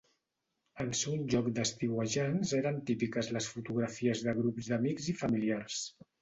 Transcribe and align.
En 0.83 0.87
ser 1.01 1.11
un 1.17 1.27
lloc 1.33 1.49
d'estiuejants 1.57 2.53
eren 2.61 2.79
típiques 2.91 3.29
les 3.37 3.51
fotografies 3.57 4.25
de 4.29 4.35
grups 4.41 4.71
d'amics 4.75 5.11
i 5.15 5.17
familiars. 5.21 5.79